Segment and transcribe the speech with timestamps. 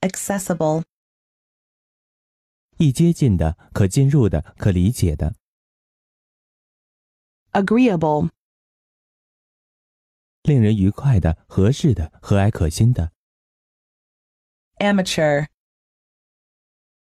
[0.00, 0.82] accessible,
[2.78, 5.34] 易接近的、可进入的、可理解的。
[7.52, 8.30] agreeable,
[10.42, 13.12] 令人愉快的、合适的、和蔼可亲的。
[14.78, 15.46] amateur,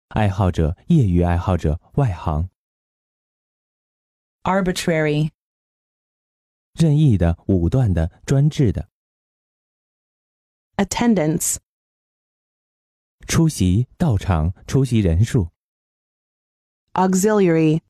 [0.09, 2.49] 爱好者、业余爱好者、外行。
[4.43, 5.31] arbitrary,
[6.73, 8.89] 任意的、武断的、专制的。
[10.77, 11.57] attendance,
[13.28, 15.50] 出席、到场、出席人数。
[16.94, 17.82] auxiliary,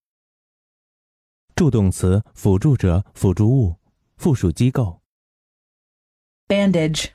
[1.55, 3.77] 助动词、辅助者、辅助物、
[4.17, 5.01] 附属机构。
[6.48, 7.12] bandage,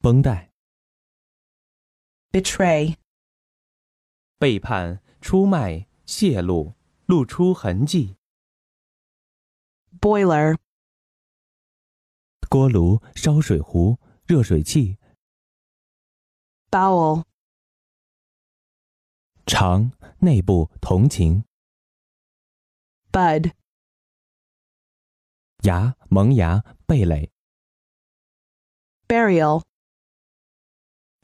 [0.00, 0.50] 绷带。
[2.32, 2.96] betray,
[4.38, 6.74] 背叛、出卖、泄露、
[7.06, 8.16] 露出痕迹。
[10.00, 10.58] boiler,
[12.50, 14.97] 锅炉、烧水壶、热水器。
[16.69, 17.23] bowel,
[19.45, 21.43] 肠、内部、同情。
[23.11, 23.53] bud,
[25.63, 27.31] 牙、萌芽、蓓蕾。
[29.07, 29.63] burial,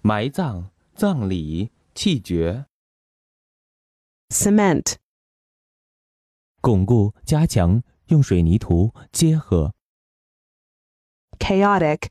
[0.01, 2.67] 埋葬、葬礼、气绝。
[4.29, 4.97] cement,
[6.61, 9.73] 巩固、加强，用水泥涂结合。
[11.39, 12.09] chaotic,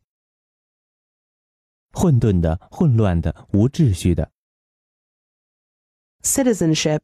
[1.93, 4.31] 混沌的、混乱的、无秩序的。
[6.23, 7.01] citizenship,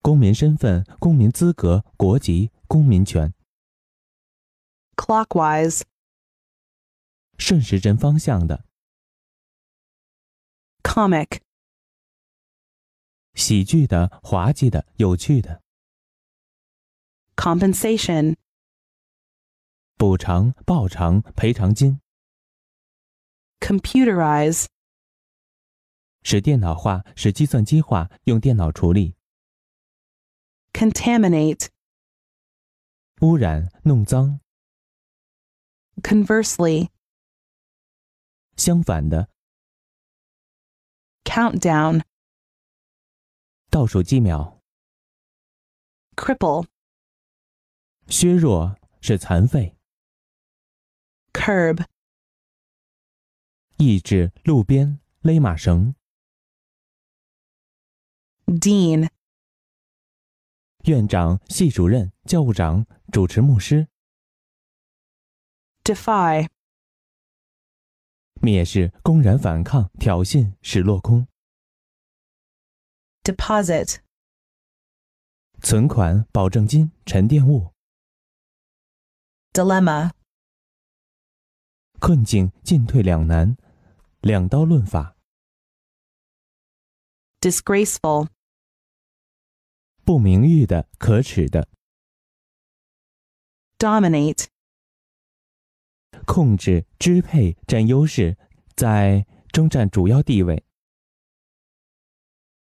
[0.00, 3.34] 公民身份、公民资格、国籍、公民权。
[4.96, 5.82] clockwise,
[7.38, 8.64] 顺时针方向的。
[10.82, 11.40] comic,
[13.34, 15.62] 喜剧的、滑稽的、有趣的。
[17.34, 18.36] compensation,
[19.96, 22.00] 补偿、报偿、赔偿金。
[23.71, 24.65] computerize,
[26.23, 29.15] 使电脑化，使计算机化，用电脑处理。
[30.73, 31.67] contaminate,
[33.21, 34.39] 污染、弄脏。
[36.03, 36.89] conversely,
[38.55, 39.29] 相反的，
[41.23, 42.03] countdown,
[43.69, 44.61] 倒数几秒。
[46.15, 46.67] cripple,
[48.07, 49.75] 削弱是残废。
[51.33, 51.85] curb,
[53.84, 55.96] 抑制路边勒马绳。
[58.46, 59.08] dean,
[60.84, 63.88] 院长、系主任、教务长、主持牧师。
[65.82, 66.48] defy,
[68.40, 71.26] 蔑视、公然反抗、挑衅，使落空。
[73.24, 73.96] deposit,
[75.60, 77.72] 存款、保证金、沉淀物。
[79.52, 80.12] dilemma,
[81.98, 83.56] 困境、进退两难。
[84.22, 85.16] 两刀论法。
[87.40, 88.28] disgraceful,
[90.04, 91.68] 不名誉的、可耻的。
[93.78, 94.46] dominate,
[96.24, 98.38] 控制、支配、占优势，
[98.76, 100.64] 在中占主要地位。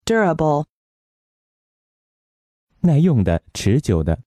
[0.05, 0.67] durable,
[2.81, 4.21] 耐用的、持久的。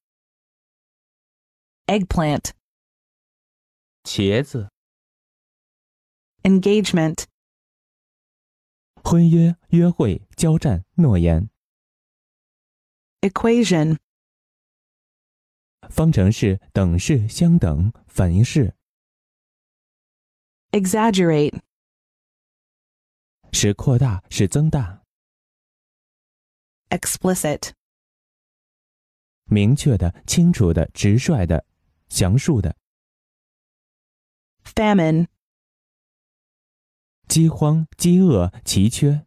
[1.86, 2.50] eggplant,
[4.02, 4.68] 茄子。
[6.43, 7.25] engagement,
[9.03, 11.49] 婚约、约会、交战、诺言。
[13.21, 13.97] equation,
[15.89, 18.75] 方程式、等式、相等、反应式。
[20.71, 21.59] exaggerate,
[23.51, 25.01] 使扩大，使增大。
[26.89, 27.71] explicit,
[29.45, 31.65] 明确的、清楚的、直率的、
[32.09, 32.75] 详述的。
[34.63, 35.27] famine,
[37.30, 39.24] 饥荒、饥饿、奇缺。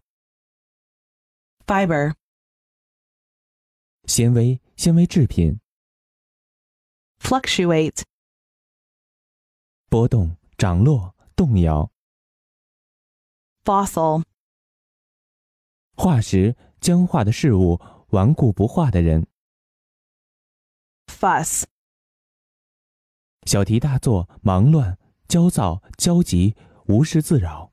[1.66, 2.14] fiber,
[4.04, 5.62] 纤维、纤维制品。
[7.18, 8.02] fluctuate,
[9.88, 11.90] 波动、涨落、动摇。
[13.64, 14.26] fossil,
[15.96, 17.80] 化石、僵化的事物、
[18.10, 19.26] 顽固不化的人。
[21.08, 21.64] fuss,
[23.46, 25.00] 小题大做、忙乱、
[25.30, 26.58] 焦躁、焦急、
[26.88, 27.73] 无事自扰。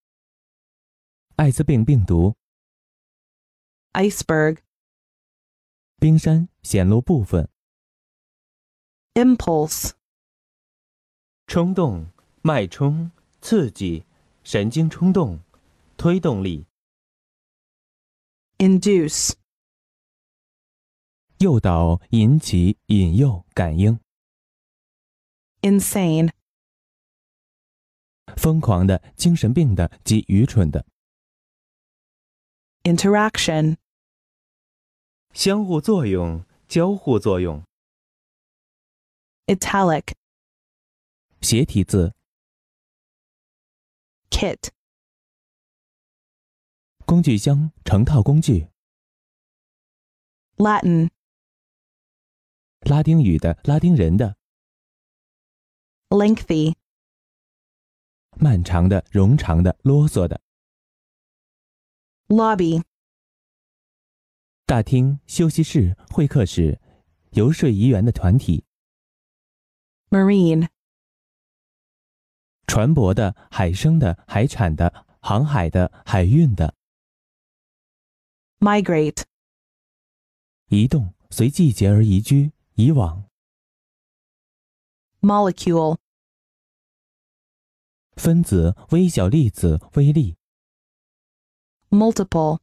[1.41, 2.35] 艾滋病病毒。
[3.93, 4.59] iceberg,
[5.97, 7.49] 冰山显露部分。
[9.15, 9.93] impulse,
[11.47, 12.05] 冲动、
[12.43, 13.09] 脉冲、
[13.41, 14.05] 刺激、
[14.43, 15.39] 神经冲动、
[15.97, 16.67] 推动力、
[18.59, 19.33] induce,
[21.39, 23.99] 诱导、引起、引诱、感应。
[25.61, 26.31] insane,
[28.35, 30.85] 疯狂的、精神病的及愚蠢的。
[32.82, 33.76] interaction,
[35.32, 37.62] 相互作用、交互作用。
[39.46, 40.14] italic,
[41.40, 42.14] 斜体字。
[44.30, 44.68] kit,
[47.04, 48.68] 工具箱、成套工具。
[50.56, 51.10] Latin,
[52.80, 54.36] 拉丁语的、拉丁人的。
[56.08, 56.74] lengthy,
[58.38, 60.40] 漫长的、冗长的、啰嗦的。
[62.31, 62.81] Lobby,
[64.65, 66.79] 大厅、休息室、会客室、
[67.31, 68.63] 游说议员的团体。
[70.09, 70.69] marine,
[72.67, 76.73] 船舶的、海生的、海产的、航海的、海运的。
[78.59, 79.23] migrate,
[80.67, 83.25] 移动，随季节而移居、以往。
[85.19, 85.97] molecule,
[88.15, 90.37] 分子、微小粒子、微粒。
[91.90, 92.60] multiple,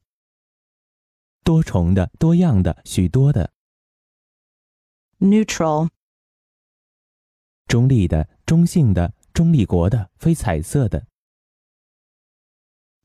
[1.43, 3.53] 多重的、多样的、许多的。
[5.19, 5.89] neutral,
[7.67, 11.07] 中立的、中性的、中立国的、非彩色的。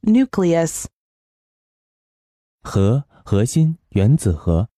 [0.03, 0.87] nucleus,
[2.63, 4.69] 核、核心、原子核。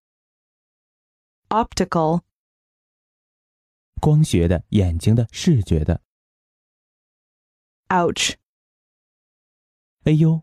[1.48, 2.22] optical,
[4.00, 6.02] 光学的、眼睛的、视觉的。
[7.88, 8.34] ouch,
[10.04, 10.42] 哎呦，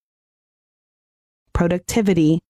[1.60, 2.40] productivity,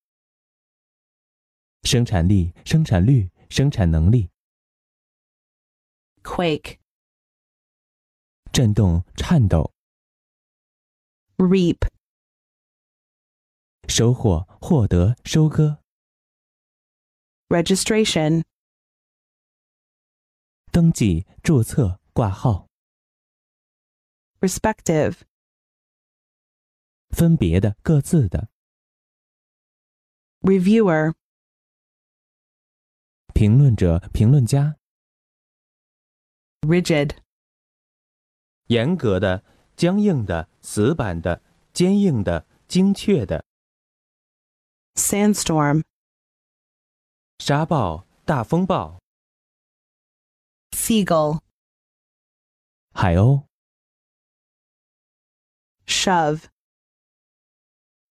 [1.83, 4.31] 生产力、生产率、生产能力。
[6.23, 6.79] quake,
[8.53, 9.73] 震动、颤抖。
[11.37, 11.89] reap,
[13.89, 15.83] 收获、获得、收割。
[17.49, 18.43] registration,
[20.73, 22.67] 登记、注册、挂号。
[24.41, 25.21] respective,
[27.11, 28.51] 分别的、各自的。
[30.41, 31.15] reviewer,
[33.35, 34.77] 评论者、评论家。
[36.63, 37.19] rigid,
[38.67, 39.45] 严格的、
[39.77, 41.43] 僵硬的、死板的、
[41.73, 43.45] 坚硬的、精确的。
[44.95, 45.83] sandstorm,
[47.39, 48.99] 沙暴、大风暴。
[50.73, 51.41] seagull,
[52.93, 53.47] 海鸥。
[55.87, 56.45] shove,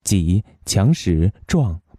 [0.03, 1.81] 挤、强使、撞、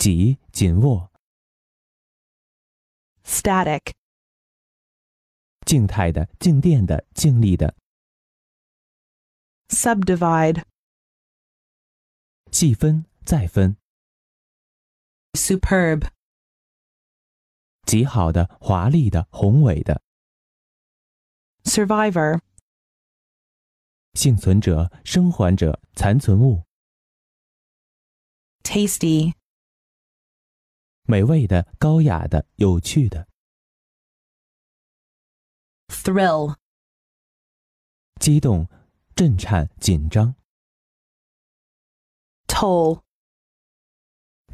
[0.00, 1.10] 挤、紧握。
[3.24, 3.92] static,
[5.66, 7.74] 静态的、静电的、静力的。
[9.68, 10.62] subdivide,
[12.52, 13.76] 细分、再分。
[15.32, 16.08] superb,
[17.84, 20.00] 极好的、华丽的、宏伟的。
[21.64, 22.40] survivor,
[24.14, 26.62] 幸存者、生还者、残存物。
[28.62, 29.34] tasty,
[31.11, 33.27] 美味的、高雅的、有趣的。
[35.89, 36.55] thrill,
[38.21, 38.69] 激动、
[39.13, 40.33] 震颤、紧张。
[42.47, 43.01] toll,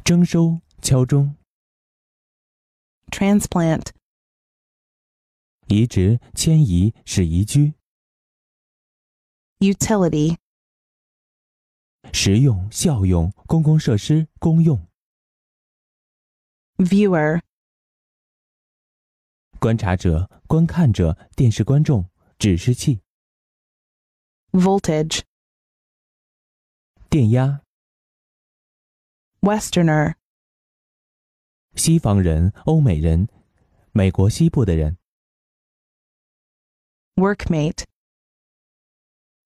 [0.02, 1.36] 征收、敲钟。
[3.12, 3.90] transplant,
[5.68, 7.74] 移植、迁移、使移居。
[9.60, 10.36] utility,
[12.12, 14.87] 实用、效用、公共设施、公用。
[16.77, 17.41] viewer,
[19.59, 23.01] 观察者、观看者、电视观众、指示器、
[24.51, 25.21] voltage,
[27.09, 27.61] 电压、
[29.41, 30.15] westerner,
[31.75, 33.29] 西方人、欧美人、
[33.91, 34.97] 美国西部的人、
[37.15, 37.85] workmate,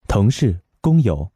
[0.07, 1.31] 同事、工友、